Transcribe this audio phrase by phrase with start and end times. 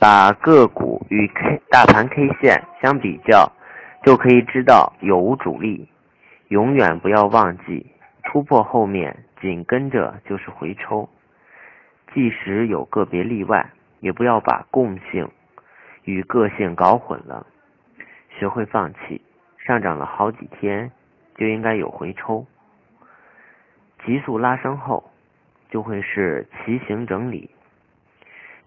[0.00, 3.50] 把个股与 K 大盘 K 线相比较，
[4.04, 5.88] 就可以知道有无主力。
[6.48, 7.84] 永远不要忘记，
[8.22, 11.08] 突破后面紧跟着就是回抽。
[12.14, 15.28] 即使有个别例外，也不要把共性
[16.04, 17.44] 与个性搞混了。
[18.38, 19.20] 学会放弃，
[19.58, 20.92] 上涨了好几天
[21.36, 22.46] 就应该有回抽。
[24.06, 25.10] 急速拉升后，
[25.70, 27.50] 就会是旗形整理。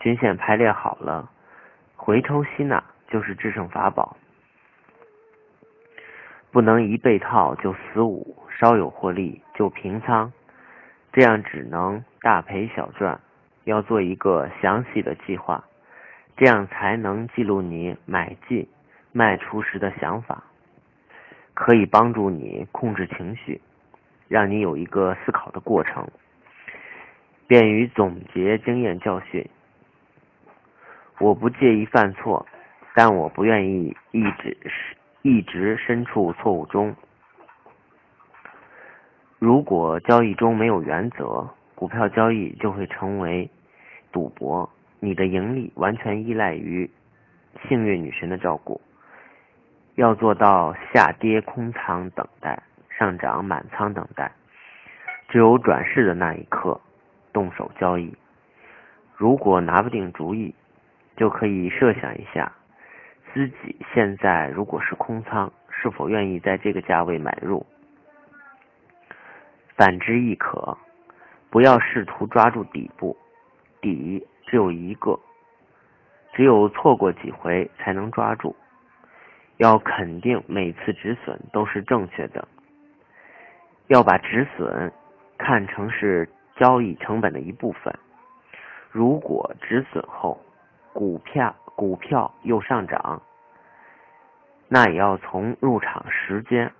[0.00, 1.30] 均线排列好了，
[1.94, 4.16] 回抽吸纳就是制胜法宝。
[6.50, 10.32] 不能一被套就死捂，稍有获利就平仓，
[11.12, 13.20] 这样只能大赔小赚。
[13.64, 15.62] 要做一个详细的计划，
[16.34, 18.66] 这样才能记录你买进、
[19.12, 20.42] 卖出时的想法，
[21.52, 23.60] 可以帮助你控制情绪，
[24.28, 26.08] 让你有一个思考的过程，
[27.46, 29.46] 便于总结经验教训。
[31.20, 32.46] 我不介意犯错，
[32.94, 34.56] 但我不愿意一直
[35.20, 36.96] 一直身处错误中。
[39.38, 43.50] 如果交易中没有原则，股票交易就会成为
[44.10, 46.90] 赌博，你的盈利完全依赖于
[47.68, 48.80] 幸运女神的照顾。
[49.96, 54.32] 要做到下跌空仓等待，上涨满仓等待，
[55.28, 56.80] 只有转势的那一刻
[57.30, 58.16] 动手交易。
[59.16, 60.54] 如果拿不定主意，
[61.20, 62.50] 就可以设想一下，
[63.34, 67.66] 自己现在如果是空仓，是否愿意在这个价位买入？
[69.76, 70.78] 反之亦可。
[71.50, 73.14] 不要试图抓住底部，
[73.82, 75.20] 底只有一个，
[76.32, 78.56] 只有错过几回才能抓住。
[79.58, 82.48] 要肯定每次止损都是正确的，
[83.88, 84.90] 要把止损
[85.36, 86.26] 看成是
[86.56, 87.94] 交易成本的一部分。
[88.90, 90.40] 如果止损后，
[90.92, 93.22] 股票股票又上涨，
[94.68, 96.72] 那也要从入场时间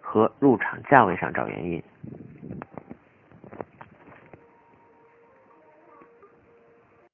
[0.00, 1.82] 和入场价位上找原因。